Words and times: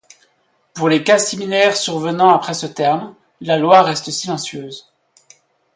Pour 0.73 0.89
les 0.89 1.03
cas 1.03 1.19
similaires 1.19 1.77
survenant 1.77 2.29
après 2.31 2.55
ce 2.55 2.65
terme, 2.65 3.13
la 3.39 3.59
loi 3.59 3.83
reste 3.83 4.09
silencieuse. 4.09 4.91